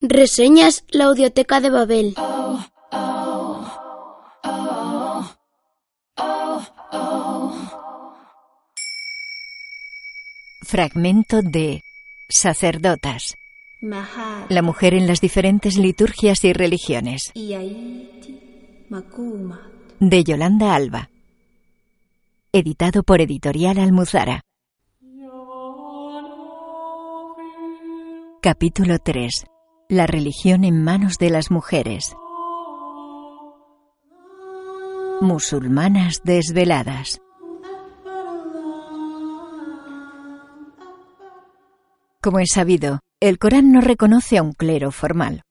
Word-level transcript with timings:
Reseñas 0.00 0.84
la 0.90 1.06
Audioteca 1.06 1.60
de 1.60 1.70
Babel. 1.70 2.14
Fragmento 10.62 11.42
de 11.42 11.82
Sacerdotas. 12.28 13.34
La 14.48 14.62
mujer 14.62 14.94
en 14.94 15.08
las 15.08 15.20
diferentes 15.20 15.76
liturgias 15.76 16.44
y 16.44 16.52
religiones. 16.52 17.32
De 19.98 20.24
Yolanda 20.24 20.76
Alba. 20.76 21.10
Editado 22.52 23.02
por 23.02 23.20
Editorial 23.20 23.78
Almuzara. 23.80 24.42
Capítulo 28.40 29.00
3. 29.00 29.57
La 29.90 30.06
religión 30.06 30.64
en 30.64 30.84
manos 30.84 31.16
de 31.16 31.30
las 31.30 31.50
mujeres. 31.50 32.14
Musulmanas 35.22 36.20
desveladas. 36.24 37.22
Como 42.20 42.38
es 42.40 42.50
sabido, 42.52 43.00
el 43.18 43.38
Corán 43.38 43.72
no 43.72 43.80
reconoce 43.80 44.36
a 44.36 44.42
un 44.42 44.52
clero 44.52 44.90
formal. 44.90 45.44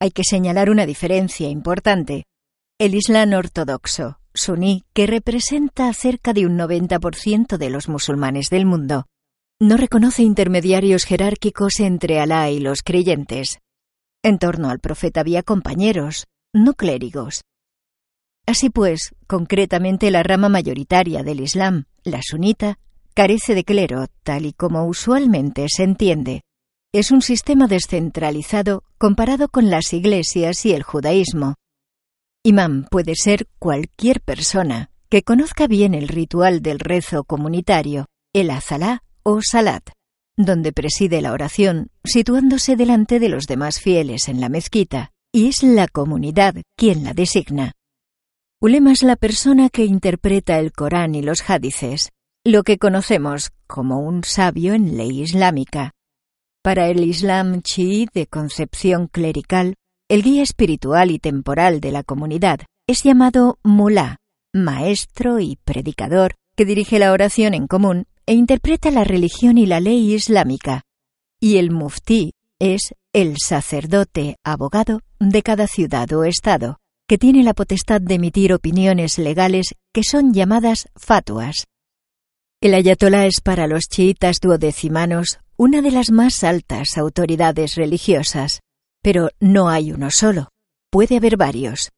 Hay 0.00 0.12
que 0.12 0.22
señalar 0.22 0.70
una 0.70 0.86
diferencia 0.86 1.48
importante. 1.48 2.26
El 2.78 2.94
Islam 2.94 3.32
ortodoxo, 3.32 4.20
suní, 4.32 4.84
que 4.92 5.08
representa 5.08 5.92
cerca 5.92 6.32
de 6.32 6.46
un 6.46 6.56
90% 6.56 7.56
de 7.56 7.70
los 7.70 7.88
musulmanes 7.88 8.48
del 8.48 8.64
mundo, 8.64 9.06
no 9.60 9.76
reconoce 9.76 10.22
intermediarios 10.22 11.04
jerárquicos 11.04 11.80
entre 11.80 12.18
Alá 12.18 12.50
y 12.50 12.60
los 12.60 12.82
creyentes. 12.82 13.58
En 14.22 14.38
torno 14.38 14.70
al 14.70 14.80
profeta 14.80 15.20
había 15.20 15.42
compañeros, 15.42 16.26
no 16.54 16.72
clérigos. 16.72 17.42
Así 18.46 18.70
pues, 18.70 19.14
concretamente 19.26 20.10
la 20.10 20.22
rama 20.22 20.48
mayoritaria 20.48 21.22
del 21.22 21.40
Islam, 21.40 21.84
la 22.04 22.20
sunita, 22.22 22.78
carece 23.12 23.54
de 23.54 23.64
clero, 23.64 24.06
tal 24.22 24.46
y 24.46 24.54
como 24.54 24.86
usualmente 24.86 25.66
se 25.68 25.84
entiende. 25.84 26.40
Es 26.92 27.10
un 27.10 27.20
sistema 27.20 27.66
descentralizado 27.66 28.82
comparado 28.96 29.48
con 29.48 29.68
las 29.68 29.92
iglesias 29.92 30.64
y 30.64 30.72
el 30.72 30.82
judaísmo. 30.82 31.56
Imán 32.42 32.86
puede 32.90 33.14
ser 33.14 33.46
cualquier 33.58 34.22
persona 34.22 34.90
que 35.10 35.22
conozca 35.22 35.66
bien 35.66 35.92
el 35.92 36.08
ritual 36.08 36.62
del 36.62 36.78
rezo 36.78 37.24
comunitario, 37.24 38.06
el 38.32 38.50
azalá 38.50 39.02
o 39.22 39.40
salat, 39.42 39.90
donde 40.36 40.72
preside 40.72 41.20
la 41.20 41.32
oración, 41.32 41.90
situándose 42.04 42.76
delante 42.76 43.18
de 43.20 43.28
los 43.28 43.46
demás 43.46 43.80
fieles 43.80 44.28
en 44.28 44.40
la 44.40 44.48
mezquita, 44.48 45.12
y 45.32 45.48
es 45.48 45.62
la 45.62 45.86
comunidad 45.88 46.54
quien 46.76 47.04
la 47.04 47.14
designa. 47.14 47.72
Ulema 48.60 48.92
es 48.92 49.02
la 49.02 49.16
persona 49.16 49.70
que 49.70 49.84
interpreta 49.84 50.58
el 50.58 50.72
Corán 50.72 51.14
y 51.14 51.22
los 51.22 51.48
hadices, 51.48 52.10
lo 52.44 52.62
que 52.62 52.78
conocemos 52.78 53.52
como 53.66 54.00
un 54.00 54.24
sabio 54.24 54.74
en 54.74 54.96
ley 54.96 55.22
islámica. 55.22 55.92
Para 56.62 56.88
el 56.88 57.04
Islam 57.04 57.62
chií 57.62 58.06
de 58.12 58.26
concepción 58.26 59.06
clerical, 59.06 59.76
el 60.08 60.22
guía 60.22 60.42
espiritual 60.42 61.10
y 61.10 61.18
temporal 61.18 61.80
de 61.80 61.92
la 61.92 62.02
comunidad 62.02 62.60
es 62.86 63.02
llamado 63.02 63.58
mulá, 63.62 64.16
maestro 64.52 65.38
y 65.38 65.56
predicador 65.64 66.34
que 66.60 66.66
dirige 66.66 66.98
la 66.98 67.12
oración 67.12 67.54
en 67.54 67.66
común 67.66 68.04
e 68.26 68.34
interpreta 68.34 68.90
la 68.90 69.02
religión 69.02 69.56
y 69.56 69.64
la 69.64 69.80
ley 69.80 70.12
islámica, 70.12 70.82
y 71.40 71.56
el 71.56 71.70
muftí 71.70 72.34
es 72.58 72.92
el 73.14 73.36
sacerdote 73.38 74.36
abogado 74.44 75.00
de 75.18 75.42
cada 75.42 75.66
ciudad 75.66 76.12
o 76.12 76.24
estado, 76.24 76.76
que 77.08 77.16
tiene 77.16 77.44
la 77.44 77.54
potestad 77.54 78.02
de 78.02 78.16
emitir 78.16 78.52
opiniones 78.52 79.16
legales 79.16 79.74
que 79.94 80.02
son 80.04 80.34
llamadas 80.34 80.90
fatuas. 80.96 81.64
El 82.60 82.74
ayatolá 82.74 83.24
es 83.24 83.40
para 83.40 83.66
los 83.66 83.84
chiitas 83.88 84.38
duodecimanos 84.38 85.38
una 85.56 85.80
de 85.80 85.92
las 85.92 86.10
más 86.10 86.44
altas 86.44 86.98
autoridades 86.98 87.76
religiosas, 87.76 88.60
pero 89.02 89.30
no 89.40 89.70
hay 89.70 89.92
uno 89.92 90.10
solo, 90.10 90.50
puede 90.90 91.16
haber 91.16 91.38
varios. 91.38 91.88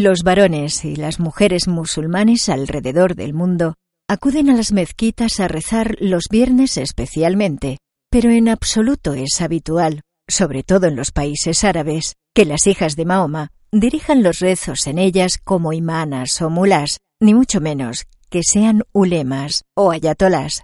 Los 0.00 0.22
varones 0.22 0.84
y 0.84 0.94
las 0.94 1.18
mujeres 1.18 1.66
musulmanes 1.66 2.48
alrededor 2.48 3.16
del 3.16 3.34
mundo 3.34 3.74
acuden 4.08 4.48
a 4.48 4.54
las 4.54 4.70
mezquitas 4.70 5.40
a 5.40 5.48
rezar 5.48 5.96
los 5.98 6.26
viernes 6.30 6.76
especialmente, 6.76 7.78
pero 8.08 8.30
en 8.30 8.48
absoluto 8.48 9.14
es 9.14 9.40
habitual, 9.40 10.02
sobre 10.28 10.62
todo 10.62 10.86
en 10.86 10.94
los 10.94 11.10
países 11.10 11.64
árabes, 11.64 12.14
que 12.32 12.44
las 12.44 12.68
hijas 12.68 12.94
de 12.94 13.06
Mahoma 13.06 13.50
dirijan 13.72 14.22
los 14.22 14.38
rezos 14.38 14.86
en 14.86 14.98
ellas 14.98 15.36
como 15.42 15.72
imanas 15.72 16.40
o 16.42 16.48
mulás, 16.48 16.98
ni 17.20 17.34
mucho 17.34 17.60
menos 17.60 18.04
que 18.30 18.42
sean 18.44 18.84
ulemas 18.92 19.64
o 19.74 19.90
ayatolás. 19.90 20.62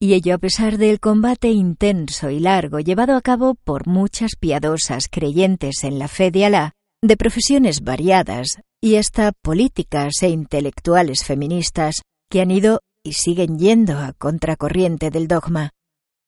Y 0.00 0.14
ello 0.14 0.36
a 0.36 0.38
pesar 0.38 0.78
del 0.78 1.00
combate 1.00 1.48
intenso 1.48 2.30
y 2.30 2.38
largo 2.38 2.78
llevado 2.78 3.16
a 3.16 3.22
cabo 3.22 3.56
por 3.56 3.88
muchas 3.88 4.36
piadosas 4.38 5.08
creyentes 5.10 5.82
en 5.82 5.98
la 5.98 6.06
fe 6.06 6.30
de 6.30 6.44
Alá, 6.44 6.74
de 7.02 7.16
profesiones 7.16 7.82
variadas 7.82 8.58
y 8.80 8.96
hasta 8.96 9.32
políticas 9.32 10.22
e 10.22 10.28
intelectuales 10.28 11.24
feministas 11.24 12.02
que 12.30 12.40
han 12.40 12.50
ido 12.50 12.80
y 13.02 13.14
siguen 13.14 13.58
yendo 13.58 13.98
a 13.98 14.12
contracorriente 14.12 15.10
del 15.10 15.28
dogma, 15.28 15.70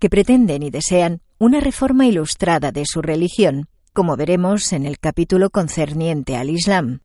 que 0.01 0.11
pretenden 0.11 0.63
y 0.63 0.71
desean 0.71 1.21
una 1.39 1.61
reforma 1.61 2.07
ilustrada 2.07 2.73
de 2.73 2.85
su 2.87 3.03
religión, 3.03 3.69
como 3.93 4.17
veremos 4.17 4.73
en 4.73 4.87
el 4.87 4.99
capítulo 4.99 5.51
concerniente 5.51 6.37
al 6.37 6.51
Islam. 6.51 7.01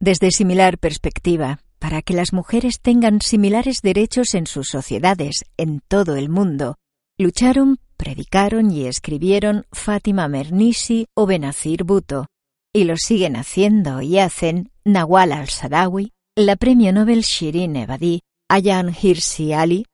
Desde 0.00 0.30
similar 0.30 0.78
perspectiva, 0.78 1.60
para 1.78 2.02
que 2.02 2.14
las 2.14 2.32
mujeres 2.32 2.80
tengan 2.80 3.20
similares 3.20 3.82
derechos 3.82 4.34
en 4.34 4.46
sus 4.46 4.68
sociedades 4.68 5.44
en 5.56 5.80
todo 5.86 6.16
el 6.16 6.28
mundo, 6.30 6.76
lucharon, 7.18 7.78
predicaron 7.96 8.70
y 8.70 8.86
escribieron 8.86 9.66
Fátima 9.72 10.28
Mernisi 10.28 11.06
o 11.14 11.26
Benazir 11.26 11.84
Bhutto, 11.84 12.26
y 12.74 12.84
lo 12.84 12.96
siguen 12.96 13.36
haciendo 13.36 14.02
y 14.02 14.18
hacen 14.18 14.70
Nawal 14.84 15.32
al-Sadawi, 15.32 16.12
la 16.36 16.56
premio 16.56 16.92
Nobel 16.92 17.22
Shirin 17.22 17.76
Ebadi, 17.76 18.22
Ayan 18.50 18.92
Hirsi 18.92 19.52
Ali, 19.52 19.86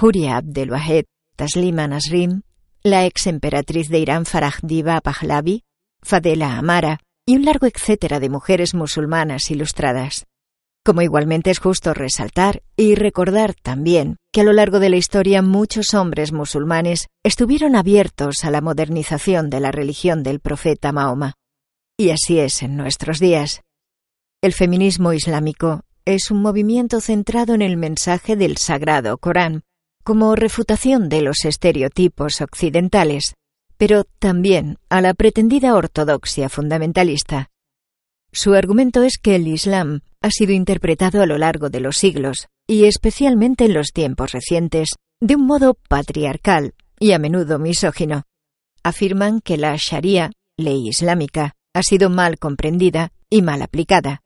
Huria 0.00 0.38
Abdel 0.38 0.72
Wahed, 0.72 1.04
Taslima 1.36 1.86
Nasrim, 1.86 2.42
la 2.82 3.06
ex 3.06 3.28
emperatriz 3.28 3.88
de 3.88 4.00
Irán 4.00 4.26
Farah 4.26 4.56
Diva 4.60 5.00
Pahlavi, 5.00 5.62
Fadela 6.02 6.58
Amara 6.58 6.98
y 7.24 7.36
un 7.36 7.44
largo 7.44 7.66
etcétera 7.66 8.18
de 8.18 8.28
mujeres 8.28 8.74
musulmanas 8.74 9.50
ilustradas. 9.50 10.26
Como 10.84 11.02
igualmente 11.02 11.50
es 11.50 11.60
justo 11.60 11.94
resaltar 11.94 12.62
y 12.76 12.96
recordar 12.96 13.54
también 13.54 14.16
que 14.32 14.40
a 14.40 14.44
lo 14.44 14.52
largo 14.52 14.80
de 14.80 14.88
la 14.88 14.96
historia 14.96 15.42
muchos 15.42 15.94
hombres 15.94 16.32
musulmanes 16.32 17.06
estuvieron 17.24 17.76
abiertos 17.76 18.44
a 18.44 18.50
la 18.50 18.60
modernización 18.60 19.48
de 19.48 19.60
la 19.60 19.70
religión 19.70 20.22
del 20.22 20.40
profeta 20.40 20.92
Mahoma. 20.92 21.34
Y 21.98 22.10
así 22.10 22.38
es 22.38 22.62
en 22.62 22.76
nuestros 22.76 23.20
días. 23.20 23.62
El 24.42 24.52
feminismo 24.52 25.14
islámico 25.14 25.80
es 26.04 26.30
un 26.30 26.42
movimiento 26.42 27.00
centrado 27.00 27.54
en 27.54 27.62
el 27.62 27.78
mensaje 27.78 28.36
del 28.36 28.58
Sagrado 28.58 29.16
Corán, 29.16 29.62
como 30.04 30.36
refutación 30.36 31.08
de 31.08 31.22
los 31.22 31.44
estereotipos 31.44 32.42
occidentales, 32.42 33.34
pero 33.78 34.04
también 34.18 34.76
a 34.90 35.00
la 35.00 35.14
pretendida 35.14 35.74
ortodoxia 35.74 36.50
fundamentalista. 36.50 37.48
Su 38.30 38.52
argumento 38.52 39.02
es 39.02 39.16
que 39.16 39.34
el 39.36 39.48
Islam 39.48 40.00
ha 40.20 40.30
sido 40.30 40.52
interpretado 40.52 41.22
a 41.22 41.26
lo 41.26 41.38
largo 41.38 41.70
de 41.70 41.80
los 41.80 41.96
siglos, 41.96 42.46
y 42.66 42.84
especialmente 42.84 43.64
en 43.64 43.74
los 43.74 43.92
tiempos 43.92 44.32
recientes, 44.32 44.90
de 45.20 45.36
un 45.36 45.46
modo 45.46 45.74
patriarcal 45.88 46.74
y 47.00 47.12
a 47.12 47.18
menudo 47.18 47.58
misógino. 47.58 48.24
Afirman 48.82 49.40
que 49.40 49.56
la 49.56 49.74
Sharia, 49.76 50.30
ley 50.58 50.88
islámica, 50.88 51.54
ha 51.76 51.82
sido 51.82 52.08
mal 52.08 52.38
comprendida 52.38 53.12
y 53.28 53.42
mal 53.42 53.60
aplicada. 53.60 54.22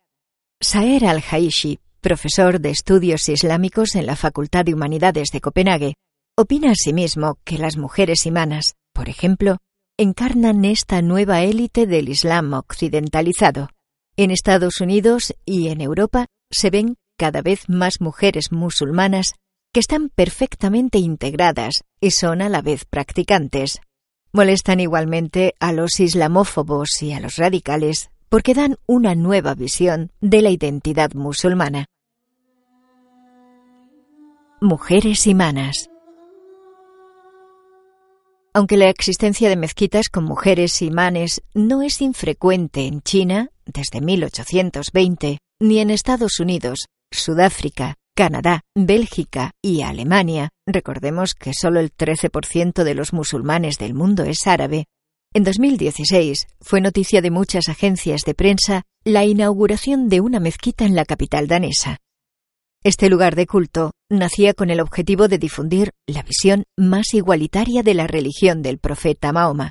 Saer 0.61 1.05
al-Haishi, 1.05 1.81
profesor 2.01 2.61
de 2.61 2.71
estudios 2.71 3.29
islámicos 3.29 3.97
en 3.97 4.07
la 4.07 4.15
Facultad 4.15 4.65
de 4.65 4.73
Humanidades 4.73 5.31
de 5.33 5.41
Copenhague, 5.41 5.95
opina 6.39 6.71
asimismo 6.71 7.39
que 7.43 7.59
las 7.59 7.77
mujeres 7.77 8.25
imanas, 8.25 8.77
por 8.93 9.09
ejemplo, 9.09 9.57
encarnan 9.99 10.65
esta 10.65 11.03
nueva 11.03 11.43
élite 11.43 11.89
del 11.89 12.09
Islam 12.09 12.53
occidentalizado. 12.53 13.71
En 14.17 14.31
Estados 14.31 14.81
Unidos 14.81 15.35
y 15.45 15.71
en 15.71 15.81
Europa 15.81 16.27
se 16.53 16.71
ven 16.71 16.99
cada 17.19 17.43
vez 17.43 17.69
más 17.69 18.01
mujeres 18.01 18.53
musulmanas 18.53 19.35
que 19.75 19.81
están 19.81 20.09
perfectamente 20.09 20.99
integradas 20.99 21.83
y 22.01 22.13
son 22.13 22.43
a 22.43 22.49
la 22.49 22.63
vez 22.63 22.85
practicantes. 22.85 23.81
Molestan 24.33 24.79
igualmente 24.79 25.57
a 25.59 25.73
los 25.73 25.99
islamófobos 25.99 27.03
y 27.03 27.13
a 27.13 27.21
los 27.21 27.37
radicales 27.37 28.11
porque 28.29 28.55
dan 28.55 28.77
una 28.87 29.17
nueva 29.17 29.55
visión 29.55 30.13
de 30.21 30.41
la 30.41 30.51
identidad 30.51 31.13
musulmana. 31.15 31.87
Mujeres 34.61 35.27
imanas. 35.27 35.91
Aunque 38.55 38.77
la 38.77 38.89
existencia 38.89 39.49
de 39.49 39.57
mezquitas 39.57 40.09
con 40.09 40.25
mujeres 40.25 40.81
imanes 40.81 41.43
no 41.53 41.83
es 41.83 42.01
infrecuente 42.01 42.87
en 42.87 43.03
China 43.03 43.51
desde 43.65 44.01
1820, 44.01 45.39
ni 45.59 45.79
en 45.81 45.91
Estados 45.91 46.39
Unidos, 46.39 46.87
Sudáfrica, 47.11 47.97
Canadá, 48.21 48.61
Bélgica 48.77 49.53
y 49.63 49.81
Alemania, 49.81 50.51
recordemos 50.67 51.33
que 51.33 51.53
solo 51.59 51.81
el 51.81 51.91
13% 51.91 52.85
de 52.85 52.95
los 52.95 53.15
musulmanes 53.15 53.79
del 53.79 53.95
mundo 53.95 54.25
es 54.25 54.47
árabe, 54.47 54.89
en 55.33 55.43
2016 55.43 56.47
fue 56.61 56.83
noticia 56.83 57.23
de 57.23 57.31
muchas 57.31 57.71
agencias 57.71 58.25
de 58.27 58.35
prensa 58.35 58.83
la 59.05 59.25
inauguración 59.25 60.11
de 60.11 60.21
una 60.21 60.39
mezquita 60.39 60.85
en 60.85 60.97
la 60.97 61.07
capital 61.07 61.47
danesa. 61.47 61.97
Este 62.85 63.09
lugar 63.09 63.37
de 63.37 63.47
culto 63.47 63.93
nacía 64.11 64.53
con 64.53 64.69
el 64.69 64.81
objetivo 64.81 65.27
de 65.27 65.39
difundir 65.39 65.93
la 66.07 66.23
visión 66.23 66.65
más 66.77 67.15
igualitaria 67.15 67.83
de 67.83 67.95
la 67.95 68.07
religión 68.07 68.61
del 68.61 68.77
profeta 68.77 69.33
Mahoma. 69.33 69.71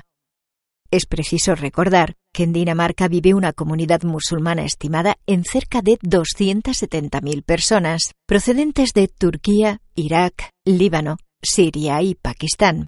Es 0.90 1.06
preciso 1.06 1.54
recordar 1.54 2.16
que 2.32 2.44
en 2.44 2.52
Dinamarca 2.52 3.08
vive 3.08 3.34
una 3.34 3.52
comunidad 3.52 4.02
musulmana 4.02 4.64
estimada 4.64 5.16
en 5.26 5.44
cerca 5.44 5.82
de 5.82 5.98
270.000 5.98 7.44
personas, 7.44 8.12
procedentes 8.26 8.92
de 8.92 9.08
Turquía, 9.08 9.80
Irak, 9.94 10.50
Líbano, 10.64 11.16
Siria 11.42 12.02
y 12.02 12.14
Pakistán. 12.14 12.86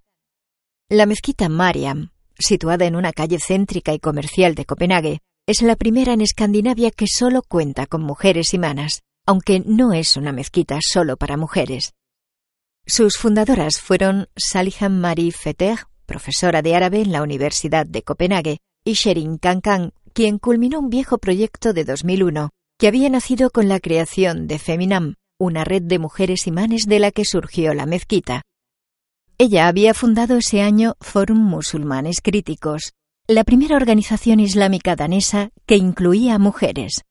La 0.88 1.06
mezquita 1.06 1.48
Mariam, 1.48 2.10
situada 2.38 2.84
en 2.84 2.96
una 2.96 3.12
calle 3.12 3.38
céntrica 3.38 3.94
y 3.94 3.98
comercial 3.98 4.54
de 4.54 4.64
Copenhague, 4.64 5.20
es 5.46 5.62
la 5.62 5.76
primera 5.76 6.12
en 6.12 6.20
Escandinavia 6.20 6.90
que 6.90 7.06
solo 7.08 7.42
cuenta 7.42 7.86
con 7.86 8.02
mujeres 8.02 8.54
imanas, 8.54 9.02
aunque 9.26 9.60
no 9.64 9.92
es 9.92 10.16
una 10.16 10.32
mezquita 10.32 10.78
solo 10.80 11.16
para 11.16 11.36
mujeres. 11.36 11.94
Sus 12.86 13.16
fundadoras 13.16 13.80
fueron 13.80 14.28
Salihan 14.36 15.00
Marie 15.00 15.32
Fetter, 15.32 15.78
profesora 16.06 16.62
de 16.62 16.74
árabe 16.74 17.00
en 17.00 17.12
la 17.12 17.22
Universidad 17.22 17.86
de 17.86 18.02
Copenhague, 18.02 18.58
y 18.84 18.94
Sherin 18.94 19.38
Kankan, 19.38 19.92
quien 20.12 20.38
culminó 20.38 20.80
un 20.80 20.90
viejo 20.90 21.18
proyecto 21.18 21.72
de 21.72 21.84
2001 21.84 22.50
que 22.78 22.88
había 22.88 23.08
nacido 23.08 23.50
con 23.50 23.68
la 23.68 23.78
creación 23.78 24.48
de 24.48 24.58
Feminam, 24.58 25.14
una 25.38 25.64
red 25.64 25.82
de 25.82 25.98
mujeres 25.98 26.46
imanes 26.46 26.86
de 26.86 26.98
la 26.98 27.12
que 27.12 27.24
surgió 27.24 27.74
la 27.74 27.86
mezquita. 27.86 28.42
Ella 29.38 29.68
había 29.68 29.94
fundado 29.94 30.36
ese 30.36 30.62
año 30.62 30.94
Forum 31.00 31.38
Musulmanes 31.38 32.20
Críticos, 32.20 32.92
la 33.28 33.44
primera 33.44 33.76
organización 33.76 34.40
islámica 34.40 34.96
danesa 34.96 35.50
que 35.64 35.76
incluía 35.76 36.38
mujeres. 36.38 37.02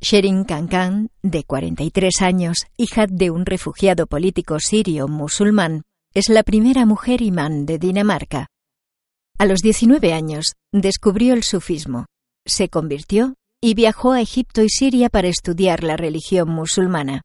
Sherin 0.00 0.44
Kankan, 0.44 1.10
de 1.22 1.44
43 1.44 2.22
años, 2.22 2.66
hija 2.78 3.06
de 3.06 3.30
un 3.30 3.44
refugiado 3.44 4.06
político 4.06 4.58
sirio 4.58 5.06
musulmán, 5.06 5.82
es 6.14 6.30
la 6.30 6.42
primera 6.42 6.86
mujer 6.86 7.20
imán 7.20 7.66
de 7.66 7.78
Dinamarca. 7.78 8.48
A 9.40 9.46
los 9.46 9.60
19 9.62 10.12
años 10.12 10.52
descubrió 10.70 11.32
el 11.32 11.44
sufismo, 11.44 12.04
se 12.46 12.68
convirtió 12.68 13.36
y 13.58 13.72
viajó 13.72 14.12
a 14.12 14.20
Egipto 14.20 14.62
y 14.62 14.68
Siria 14.68 15.08
para 15.08 15.28
estudiar 15.28 15.82
la 15.82 15.96
religión 15.96 16.50
musulmana. 16.50 17.22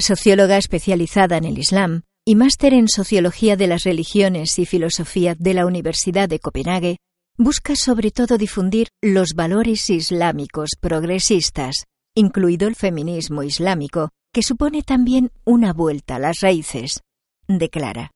Socióloga 0.00 0.56
especializada 0.56 1.36
en 1.36 1.44
el 1.44 1.56
Islam 1.56 2.02
y 2.26 2.34
máster 2.34 2.74
en 2.74 2.88
Sociología 2.88 3.54
de 3.56 3.68
las 3.68 3.84
Religiones 3.84 4.58
y 4.58 4.66
Filosofía 4.66 5.36
de 5.38 5.54
la 5.54 5.64
Universidad 5.64 6.28
de 6.28 6.40
Copenhague, 6.40 6.96
busca 7.36 7.76
sobre 7.76 8.10
todo 8.10 8.36
difundir 8.36 8.88
los 9.00 9.34
valores 9.36 9.90
islámicos 9.90 10.70
progresistas, 10.80 11.84
incluido 12.16 12.66
el 12.66 12.74
feminismo 12.74 13.44
islámico, 13.44 14.10
que 14.34 14.42
supone 14.42 14.82
también 14.82 15.30
una 15.44 15.72
vuelta 15.72 16.16
a 16.16 16.18
las 16.18 16.40
raíces 16.40 16.98
declara. 17.46 18.10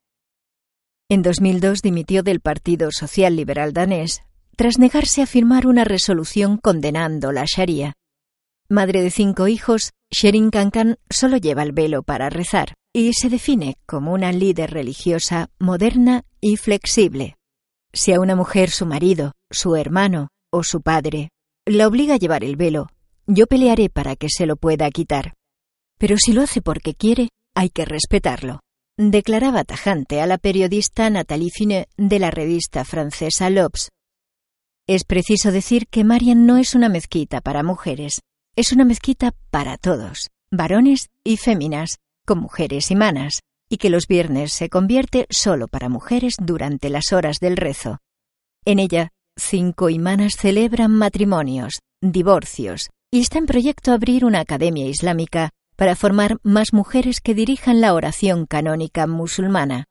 En 1.13 1.21
2002 1.21 1.83
dimitió 1.83 2.23
del 2.23 2.41
Partido 2.41 2.89
Social 2.91 3.37
Liberal 3.37 3.75
danés 3.75 4.23
tras 4.57 4.79
negarse 4.79 5.21
a 5.21 5.27
firmar 5.27 5.67
una 5.67 5.85
resolución 5.85 6.57
condenando 6.57 7.33
la 7.33 7.45
Sharia. 7.45 7.93
Madre 8.71 9.03
de 9.03 9.11
cinco 9.11 9.47
hijos, 9.47 9.93
Sherin 10.11 10.49
Kankan 10.49 10.97
solo 11.11 11.37
lleva 11.37 11.65
el 11.65 11.73
velo 11.73 12.03
para 12.03 12.31
rezar 12.31 12.77
y 12.95 13.13
se 13.13 13.29
define 13.29 13.77
como 13.85 14.15
una 14.15 14.33
líder 14.33 14.71
religiosa 14.71 15.51
moderna 15.59 16.25
y 16.41 16.57
flexible. 16.57 17.37
Si 17.93 18.15
a 18.15 18.19
una 18.19 18.35
mujer 18.35 18.71
su 18.71 18.87
marido, 18.87 19.33
su 19.51 19.77
hermano 19.77 20.29
o 20.51 20.63
su 20.63 20.81
padre 20.81 21.29
la 21.67 21.89
obliga 21.89 22.15
a 22.15 22.19
llevar 22.19 22.43
el 22.43 22.57
velo, 22.57 22.89
yo 23.27 23.47
pelearé 23.47 23.91
para 23.91 24.17
que 24.17 24.29
se 24.31 24.47
lo 24.47 24.57
pueda 24.57 24.91
quitar. 24.91 25.35
Pero 25.99 26.17
si 26.17 26.33
lo 26.33 26.41
hace 26.41 26.63
porque 26.63 26.95
quiere, 26.95 27.29
hay 27.55 27.69
que 27.69 27.85
respetarlo 27.85 28.61
declaraba 28.99 29.65
tajante 29.65 30.21
a 30.21 30.27
la 30.27 30.39
periodista 30.39 31.09
Nathalie 31.11 31.51
Finet 31.51 31.89
de 31.97 32.19
la 32.19 32.31
revista 32.31 32.85
francesa 32.85 33.51
L'Obs. 33.51 33.91
Es 34.89 35.05
preciso 35.05 35.53
decir 35.53 35.87
que 35.89 36.05
Marian 36.05 36.47
no 36.47 36.57
es 36.57 36.75
una 36.75 36.89
mezquita 36.89 37.41
para 37.41 37.63
mujeres, 37.63 38.21
es 38.57 38.73
una 38.73 38.85
mezquita 38.85 39.33
para 39.51 39.79
todos, 39.79 40.31
varones 40.51 41.09
y 41.25 41.37
féminas, 41.37 41.99
con 42.27 42.39
mujeres 42.39 42.91
y 42.91 42.97
manas, 42.97 43.41
y 43.71 43.79
que 43.79 43.91
los 43.91 44.07
viernes 44.07 44.53
se 44.53 44.69
convierte 44.69 45.27
solo 45.31 45.69
para 45.69 45.89
mujeres 45.89 46.35
durante 46.39 46.91
las 46.91 47.13
horas 47.13 47.39
del 47.41 47.57
rezo. 47.57 47.99
En 48.67 48.79
ella, 48.79 49.11
cinco 49.37 49.89
imanas 49.89 50.37
celebran 50.37 50.91
matrimonios, 50.91 51.81
divorcios, 52.03 52.91
y 53.11 53.21
está 53.21 53.39
en 53.39 53.47
proyecto 53.47 53.93
abrir 53.93 54.25
una 54.25 54.41
academia 54.41 54.87
islámica 54.87 55.51
para 55.83 55.97
formar 55.97 56.39
más 56.45 56.73
mujeres 56.73 57.21
que 57.21 57.35
dirijan 57.35 57.81
la 57.81 57.95
oración 57.95 58.47
canónica 58.47 59.09
musulmana. 59.09 59.87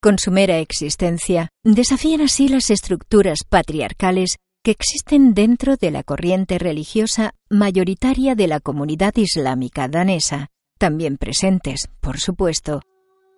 Con 0.00 0.20
su 0.20 0.30
mera 0.30 0.58
existencia, 0.58 1.48
desafían 1.64 2.20
así 2.20 2.46
las 2.46 2.70
estructuras 2.70 3.40
patriarcales 3.42 4.36
que 4.62 4.70
existen 4.70 5.34
dentro 5.34 5.74
de 5.74 5.90
la 5.90 6.04
corriente 6.04 6.60
religiosa 6.60 7.32
mayoritaria 7.50 8.36
de 8.36 8.46
la 8.46 8.60
comunidad 8.60 9.16
islámica 9.16 9.88
danesa, 9.88 10.46
también 10.78 11.16
presentes, 11.16 11.88
por 12.00 12.20
supuesto, 12.20 12.82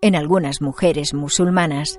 en 0.02 0.14
algunas 0.14 0.60
mujeres 0.60 1.14
musulmanas. 1.14 1.98